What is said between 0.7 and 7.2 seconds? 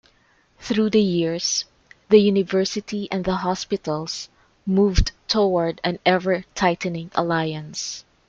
the years, the University and the hospitals moved toward an ever-tightening